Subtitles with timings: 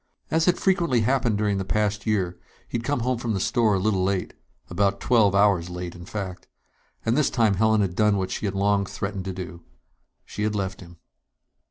[0.31, 3.79] As had frequently happened during the past year, he'd come home from the store a
[3.79, 4.33] little late...
[4.67, 6.47] about twelve hours late, in fact.
[7.05, 9.61] And this time Helen had done what she had long threatened to do.
[10.25, 10.97] She had left him.